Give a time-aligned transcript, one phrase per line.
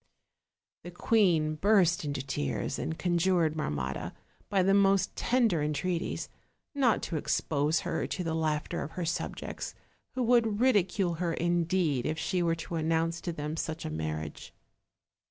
[0.83, 4.13] The queen burst into tears, and conjured Marmotta,
[4.49, 6.27] by the most tender entreaties,
[6.73, 9.75] not to expose her to the laughter of her subjects,
[10.15, 14.55] who would ridicule her indeed if she were to announce to them such a marriage.